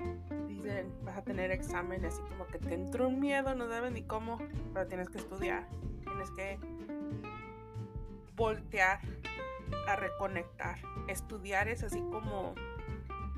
[0.46, 4.02] dicen vas a tener examen, así como que te entró un miedo, no sabes ni
[4.02, 4.38] cómo,
[4.72, 5.66] pero tienes que estudiar,
[6.04, 6.58] tienes que
[8.36, 9.00] voltear
[9.86, 10.78] a reconectar.
[11.08, 12.54] Estudiar es así como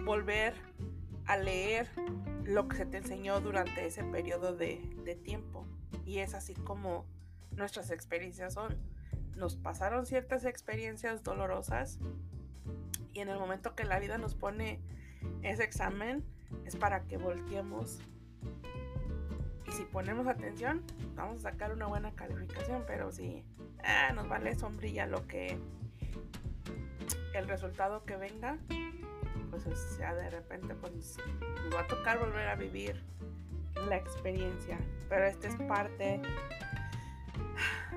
[0.04, 0.54] volver
[1.26, 1.88] a leer
[2.44, 4.76] lo que se te enseñó durante ese periodo de,
[5.24, 5.66] tiempo.
[6.04, 7.06] Y es así como
[7.50, 8.76] nuestras experiencias son.
[9.36, 11.98] Nos pasaron ciertas experiencias dolorosas
[13.12, 14.80] y en el momento que la vida nos pone
[15.42, 16.24] ese examen
[16.64, 18.00] es para que volteemos
[19.66, 20.82] y si ponemos atención
[21.14, 23.44] vamos a sacar una buena calificación pero si
[23.82, 25.58] ah, nos vale sombrilla lo que
[27.34, 28.58] el resultado que venga
[29.50, 29.64] pues
[29.96, 31.16] sea de repente pues
[31.64, 33.02] nos va a tocar volver a vivir
[33.88, 36.20] la experiencia pero esta es parte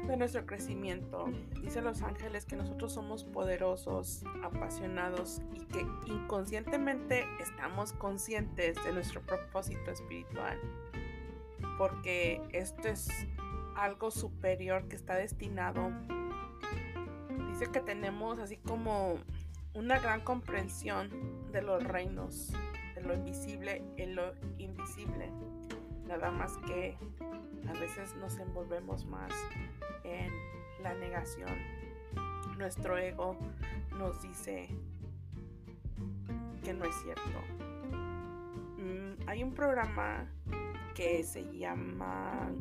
[0.08, 1.30] de nuestro crecimiento.
[1.62, 9.22] Dice los ángeles que nosotros somos poderosos, apasionados y que inconscientemente estamos conscientes de nuestro
[9.22, 10.60] propósito espiritual.
[11.78, 13.10] Porque esto es
[13.76, 15.92] algo superior que está destinado.
[17.60, 19.16] Dice que tenemos así como
[19.74, 21.10] una gran comprensión
[21.52, 22.54] de los reinos,
[22.96, 25.30] de lo invisible y lo invisible.
[26.06, 26.98] Nada más que
[27.68, 29.34] a veces nos envolvemos más
[30.06, 30.32] en
[30.82, 31.52] la negación.
[32.58, 33.36] Nuestro ego
[33.98, 34.70] nos dice
[36.64, 37.42] que no es cierto.
[38.78, 40.32] Mm, hay un programa
[40.96, 42.54] que se llama...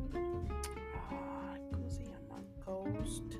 [1.71, 2.43] ¿Cómo se llama?
[2.65, 3.35] Ghost.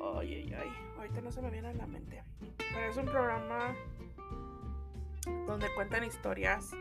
[0.00, 0.72] Ay, ay, ay.
[0.96, 2.22] Ahorita no se me viene a la mente.
[2.56, 3.74] Pero es un programa
[5.46, 6.72] donde cuentan historias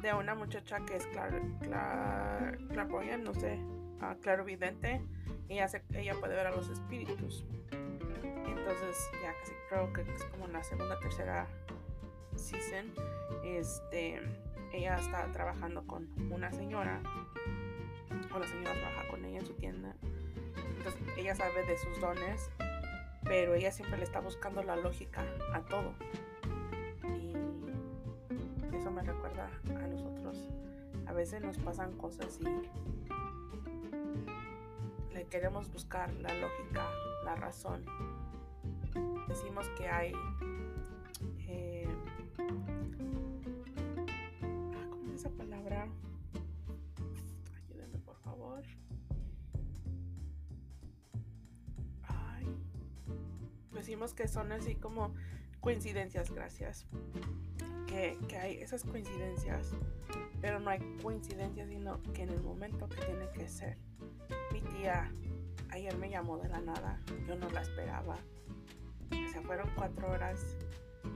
[0.00, 3.58] de una muchacha que es clar, clar, no sé,
[4.02, 5.02] uh, clarovidente.
[5.48, 7.44] Ella, se, ella puede ver a los espíritus.
[7.70, 11.46] Entonces, ya casi creo que es como en la segunda, tercera
[12.36, 12.92] season.
[13.44, 14.20] Este,
[14.72, 17.00] ella está trabajando con una señora.
[18.34, 19.94] O la señora trabaja con ella en su tienda.
[20.80, 22.50] Entonces, ella sabe de sus dones.
[23.24, 25.94] Pero ella siempre le está buscando la lógica a todo
[28.80, 30.48] eso me recuerda a nosotros.
[31.06, 32.44] A veces nos pasan cosas y
[35.14, 36.88] le queremos buscar la lógica,
[37.24, 37.84] la razón.
[39.28, 40.12] Decimos que hay...
[41.46, 41.88] Eh,
[53.90, 55.14] decimos que son así como
[55.60, 56.86] coincidencias, gracias
[57.90, 59.72] que, hay esas coincidencias,
[60.40, 63.76] pero no hay coincidencias, sino que en el momento que tiene que ser.
[64.52, 65.12] Mi tía
[65.70, 68.16] ayer me llamó de la nada, yo no la esperaba.
[69.10, 70.56] O sea, fueron cuatro horas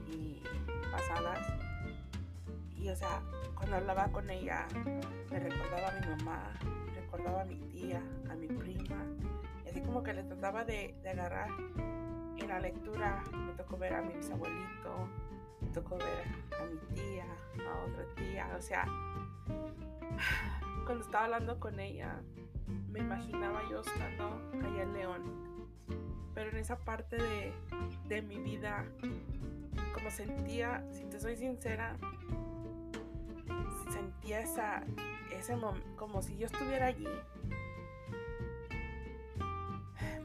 [0.05, 0.43] y
[0.91, 1.47] pasadas.
[2.75, 3.21] Y o sea,
[3.55, 4.67] cuando hablaba con ella,
[5.31, 6.59] me recordaba a mi mamá,
[6.93, 9.01] recordaba a mi tía, a mi prima.
[9.65, 11.49] Y así como que le trataba de, de agarrar.
[12.45, 15.09] En la lectura me tocó ver a mi bisabuelito,
[15.61, 16.27] me tocó ver
[16.61, 18.85] a mi tía, a otra tía, o sea,
[20.85, 22.21] cuando estaba hablando con ella,
[22.91, 25.23] me imaginaba yo estando allá en León,
[26.35, 27.51] pero en esa parte de,
[28.09, 28.85] de mi vida,
[29.95, 31.97] como sentía, si te soy sincera,
[33.91, 34.83] sentía esa,
[35.31, 35.57] ese
[35.95, 37.09] como si yo estuviera allí,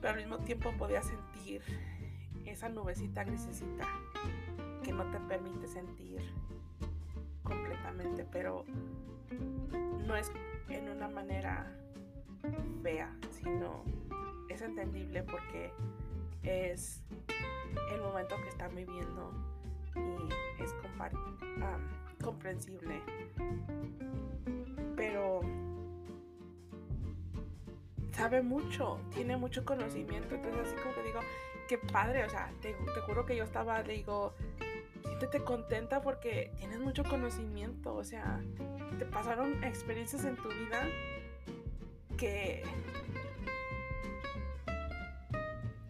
[0.02, 1.62] pero al mismo tiempo podía sentir
[2.50, 3.86] esa nubecita grisecita
[4.82, 6.20] que no te permite sentir
[7.42, 8.64] completamente, pero
[10.06, 10.30] no es
[10.68, 11.72] en una manera
[12.82, 13.84] fea, sino
[14.48, 15.72] es entendible porque
[16.42, 17.02] es
[17.92, 19.32] el momento que están viviendo
[19.94, 20.74] y es
[22.22, 23.00] comprensible.
[24.96, 25.40] Pero
[28.12, 31.20] sabe mucho, tiene mucho conocimiento, entonces así como que digo,
[31.70, 34.34] qué padre, o sea, te, te juro que yo estaba, digo,
[35.04, 38.40] siéntete contenta porque tienes mucho conocimiento, o sea,
[38.98, 40.88] te pasaron experiencias en tu vida
[42.16, 42.64] que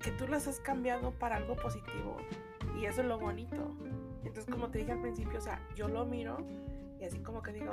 [0.02, 2.18] que tú las has cambiado para algo positivo
[2.78, 3.74] y eso es lo bonito.
[4.22, 6.46] Entonces, como te dije al principio, o sea, yo lo miro
[7.00, 7.72] y así como que digo,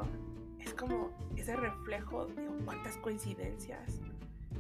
[0.59, 3.99] es como ese reflejo, digo, cuántas coincidencias.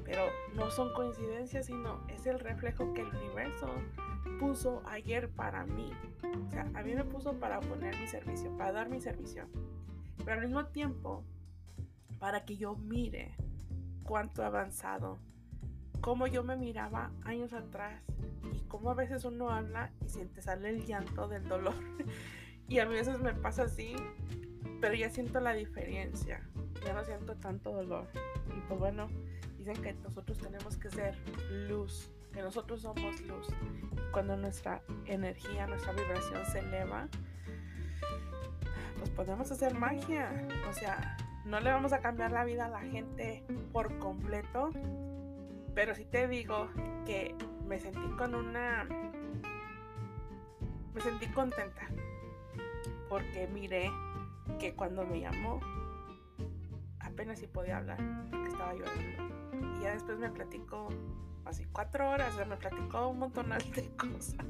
[0.07, 0.23] Pero
[0.55, 3.67] no son coincidencias, sino es el reflejo que el universo
[4.39, 5.91] puso ayer para mí.
[6.47, 9.47] O sea, a mí me puso para poner mi servicio, para dar mi servicio.
[10.23, 11.23] pero al mismo tiempo
[12.19, 13.35] para que yo mire
[14.03, 15.19] cuánto he avanzado,
[16.01, 18.01] cómo yo me miraba años atrás
[18.53, 21.75] y cómo a veces uno habla y siente sale el llanto del dolor.
[22.69, 23.95] y a veces me pasa así,
[24.79, 26.41] pero ya siento la diferencia,
[26.85, 28.07] ya no siento tanto dolor.
[28.57, 29.09] Y pues bueno,
[29.67, 31.17] dicen que nosotros tenemos que ser
[31.67, 33.47] luz, que nosotros somos luz.
[34.11, 37.07] Cuando nuestra energía, nuestra vibración se eleva,
[38.97, 40.47] pues podemos hacer magia.
[40.69, 43.43] O sea, no le vamos a cambiar la vida a la gente
[43.73, 44.71] por completo,
[45.75, 46.69] pero sí te digo
[47.05, 48.85] que me sentí con una...
[50.93, 51.89] Me sentí contenta
[53.07, 53.91] porque miré
[54.59, 55.59] que cuando me llamó
[57.17, 57.97] apenas si podía hablar
[58.29, 59.79] porque estaba llorando.
[59.79, 60.89] Y ya después me platicó
[61.45, 64.45] así cuatro horas, me platicó un montón de cosas.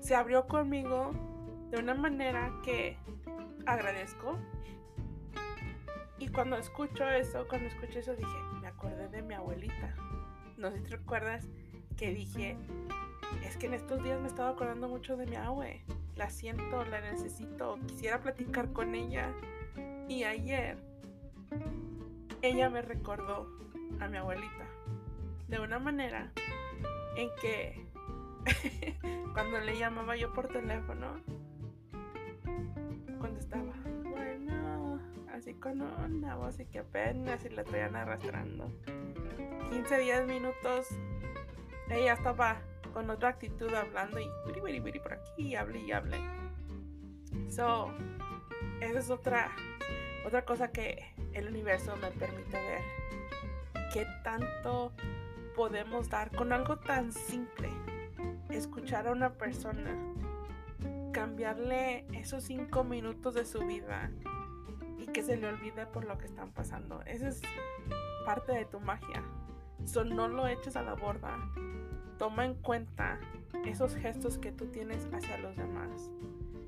[0.00, 1.12] Se abrió conmigo
[1.70, 2.98] de una manera que
[3.64, 4.36] agradezco.
[6.18, 9.94] Y cuando escucho eso, cuando escucho eso dije, me acordé de mi abuelita.
[10.58, 11.46] No sé si te recuerdas
[11.96, 12.58] que dije,
[13.42, 15.82] es que en estos días me estaba acordando mucho de mi abue.
[16.16, 19.32] La siento, la necesito, quisiera platicar con ella.
[20.06, 20.89] Y ayer
[22.42, 23.48] ella me recordó
[24.00, 24.66] a mi abuelita
[25.48, 26.32] de una manera
[27.16, 27.86] en que
[29.34, 31.20] cuando le llamaba yo por teléfono
[33.20, 35.00] contestaba bueno
[35.32, 38.72] así con una voz y que apenas y la traían arrastrando
[39.70, 40.88] 15 10 minutos
[41.90, 42.60] ella estaba
[42.92, 44.28] con otra actitud hablando y
[45.00, 46.18] por aquí y hable y hable.
[47.48, 47.92] So
[48.80, 49.50] esa es otra
[50.24, 51.04] otra cosa que
[51.34, 52.82] el universo me permite ver
[53.92, 54.92] qué tanto
[55.56, 57.68] podemos dar con algo tan simple.
[58.48, 59.96] Escuchar a una persona,
[61.12, 64.10] cambiarle esos cinco minutos de su vida
[64.98, 67.02] y que se le olvide por lo que están pasando.
[67.02, 67.42] Esa es
[68.24, 69.22] parte de tu magia.
[69.84, 71.36] So, no lo eches a la borda.
[72.18, 73.18] Toma en cuenta
[73.64, 76.10] esos gestos que tú tienes hacia los demás.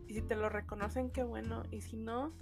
[0.09, 1.63] Y si te lo reconocen, qué bueno.
[1.71, 2.33] Y si no,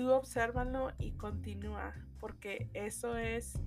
[0.00, 1.92] tú obsérvalo y continúa.
[2.18, 3.58] Porque eso es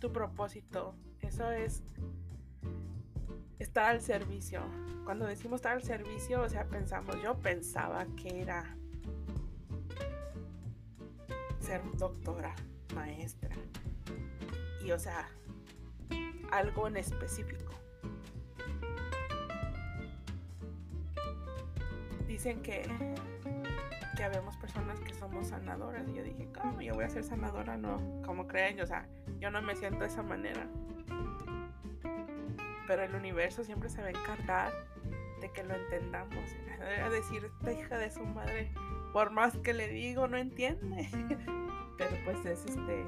[0.00, 0.96] tu propósito.
[1.20, 1.84] Eso es
[3.60, 4.62] estar al servicio.
[5.04, 8.76] Cuando decimos estar al servicio, o sea, pensamos, yo pensaba que era
[11.60, 12.52] ser doctora,
[12.92, 13.54] maestra.
[14.84, 15.28] Y o sea,
[16.50, 17.72] algo en específico.
[22.26, 22.82] Dicen que
[24.14, 26.08] que habemos personas que somos sanadoras.
[26.08, 27.76] Y yo dije, ¿cómo yo voy a ser sanadora?
[27.76, 29.06] No, como creen, o sea,
[29.38, 30.66] yo no me siento de esa manera.
[32.86, 34.72] Pero el universo siempre se va a encargar
[35.40, 36.50] de que lo entendamos.
[37.02, 38.70] A decir, esta hija de su madre,
[39.12, 41.08] por más que le digo, no entiende.
[41.98, 43.04] Pero pues es este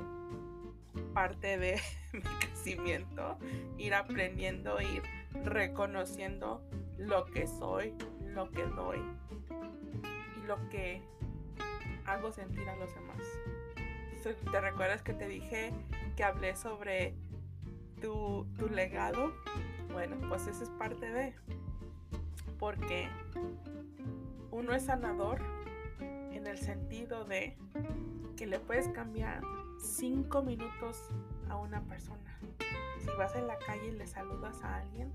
[1.13, 1.81] parte de
[2.13, 3.39] mi crecimiento,
[3.79, 5.03] ir aprendiendo, ir
[5.45, 6.63] reconociendo
[6.99, 9.01] lo que soy, lo que doy
[10.47, 11.03] lo que
[12.07, 13.19] hago sentir a los demás.
[14.51, 15.73] ¿Te recuerdas que te dije
[16.17, 17.15] que hablé sobre
[18.01, 19.33] tu, tu legado?
[19.93, 21.35] Bueno, pues eso es parte de.
[22.59, 23.09] Porque
[24.51, 25.41] uno es sanador
[26.01, 27.57] en el sentido de
[28.37, 29.43] que le puedes cambiar
[29.79, 31.11] cinco minutos
[31.49, 32.39] a una persona.
[32.99, 35.13] Si vas en la calle y le saludas a alguien,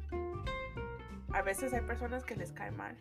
[1.34, 2.96] a veces hay personas que les cae mal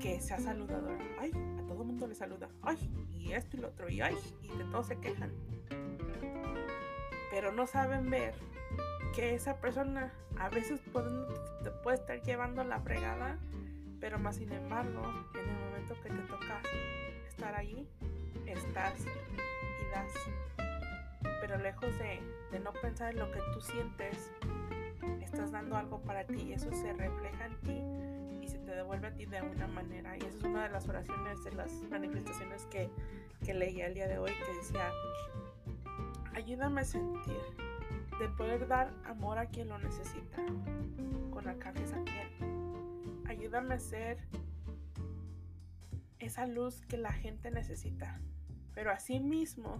[0.00, 1.04] que sea saludadora.
[1.18, 2.48] Ay, a todo mundo le saluda.
[2.62, 3.88] Ay, y esto y lo otro.
[3.88, 5.32] Y ay, y de todo se quejan.
[7.30, 8.34] Pero no saben ver
[9.14, 11.10] que esa persona a veces puede,
[11.62, 13.38] te puede estar llevando la fregada,
[14.00, 15.02] pero más sin embargo,
[15.34, 16.60] en el momento que te toca
[17.28, 17.88] estar ahí,
[18.46, 20.12] estás y das.
[21.40, 22.20] Pero lejos de,
[22.52, 24.30] de no pensar en lo que tú sientes,
[25.22, 28.25] estás dando algo para ti y eso se refleja en ti
[28.66, 30.16] te devuelve a ti de alguna manera.
[30.16, 32.90] Y esa es una de las oraciones, de las manifestaciones que,
[33.44, 34.90] que leí el día de hoy, que decía,
[36.34, 37.40] ayúdame a sentir
[38.18, 40.44] de poder dar amor a quien lo necesita,
[41.30, 43.24] con acajes a quien.
[43.28, 44.18] Ayúdame a ser
[46.18, 48.20] esa luz que la gente necesita.
[48.74, 49.78] Pero asimismo,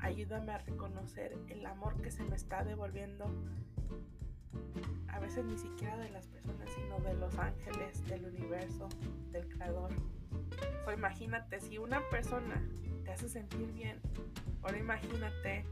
[0.00, 3.32] ayúdame a reconocer el amor que se me está devolviendo
[5.08, 8.88] a veces ni siquiera de las personas, sino de los ángeles, del universo,
[9.32, 9.90] del creador.
[10.86, 12.62] O imagínate, si una persona
[13.04, 14.00] te hace sentir bien,
[14.62, 15.64] ahora imagínate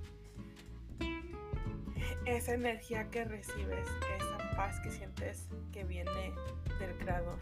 [2.24, 6.32] esa energía que recibes, esa paz que sientes que viene
[6.78, 7.38] del creador,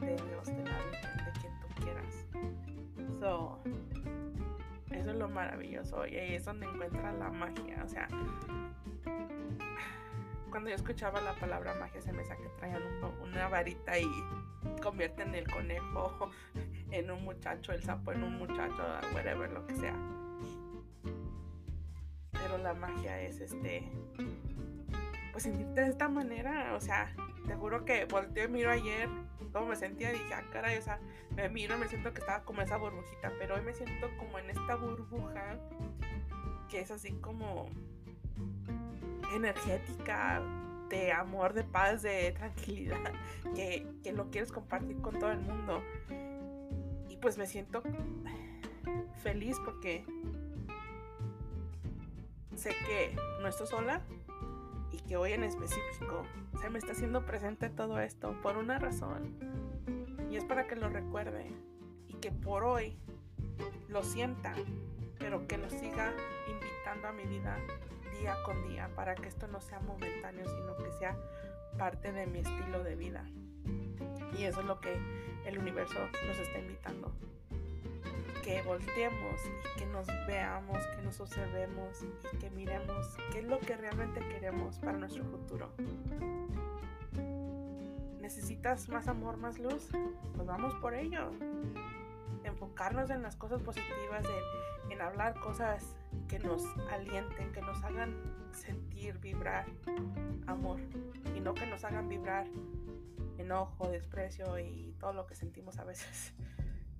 [0.00, 2.26] de Dios, de la Virgen, de quien tú quieras.
[3.18, 3.58] So,
[4.90, 7.82] eso es lo maravilloso y ahí es donde encuentras la magia.
[7.84, 8.08] O sea,
[10.50, 12.82] cuando yo escuchaba la palabra magia se me saca que traían
[13.22, 14.08] una varita y
[14.82, 16.30] convierten el conejo
[16.90, 18.82] en un muchacho, el sapo en un muchacho,
[19.14, 19.94] whatever, lo que sea.
[22.32, 23.90] Pero la magia es este,
[25.32, 27.14] pues sentirte de esta manera, o sea,
[27.46, 29.08] te juro que volteé y miro ayer
[29.52, 31.00] cómo me sentía y dije, ah, caray, o sea,
[31.34, 34.38] me miro y me siento que estaba como esa burbujita, pero hoy me siento como
[34.38, 35.58] en esta burbuja
[36.68, 37.70] que es así como
[39.34, 40.42] energética,
[40.88, 43.12] de amor, de paz, de tranquilidad,
[43.54, 45.82] que, que lo quieres compartir con todo el mundo.
[47.08, 47.82] Y pues me siento
[49.22, 50.04] feliz porque
[52.54, 54.02] sé que no estoy sola
[54.92, 56.24] y que hoy en específico
[56.60, 59.36] se me está haciendo presente todo esto por una razón.
[60.30, 61.50] Y es para que lo recuerde
[62.08, 62.96] y que por hoy
[63.88, 64.54] lo sienta,
[65.18, 66.12] pero que lo siga
[66.48, 67.58] invitando a mi vida
[68.20, 71.16] día con día para que esto no sea momentáneo, sino que sea
[71.76, 73.24] parte de mi estilo de vida.
[74.38, 74.96] Y eso es lo que
[75.46, 77.12] el universo nos está invitando.
[78.42, 83.58] Que volteemos y que nos veamos, que nos observemos y que miremos qué es lo
[83.58, 85.70] que realmente queremos para nuestro futuro.
[88.20, 89.88] ¿Necesitas más amor, más luz?
[90.34, 91.30] Pues vamos por ello.
[92.48, 94.24] Enfocarnos en las cosas positivas,
[94.90, 95.96] en, hablar cosas
[96.26, 98.16] que nos alienten, que nos hagan
[98.52, 99.66] sentir, vibrar
[100.46, 100.80] amor
[101.36, 102.46] y no que nos hagan vibrar
[103.36, 106.34] enojo, desprecio y todo lo que sentimos a veces.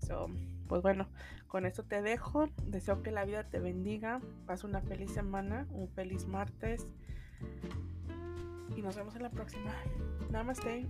[0.00, 0.30] So,
[0.68, 1.08] pues bueno,
[1.48, 2.48] con esto te dejo.
[2.64, 4.20] Deseo que la vida te bendiga.
[4.46, 6.86] Pasa una feliz semana, un feliz martes.
[8.76, 9.74] Y nos vemos en la próxima.
[10.30, 10.86] Namaste.